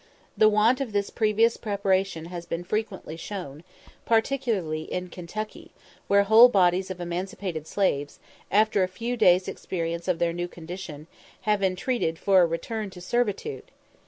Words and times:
The 0.35 0.49
want 0.49 0.81
of 0.81 0.93
this 0.93 1.11
previous 1.11 1.57
preparation 1.57 2.25
has 2.25 2.47
been 2.47 2.63
frequently 2.63 3.15
shown, 3.15 3.63
particularly 4.03 4.91
in 4.91 5.09
Kentucky, 5.09 5.69
where 6.07 6.23
whole 6.23 6.49
bodies 6.49 6.89
of 6.89 6.99
emancipated 6.99 7.67
slaves, 7.67 8.17
after 8.49 8.81
a 8.81 8.87
few 8.87 9.15
days' 9.15 9.47
experience 9.47 10.07
of 10.07 10.17
their 10.17 10.33
new 10.33 10.47
condition, 10.47 11.05
have 11.41 11.61
entreated 11.61 12.17
for 12.17 12.41
a 12.41 12.47
return 12.47 12.89
to 12.89 12.99
servitude. 12.99 13.69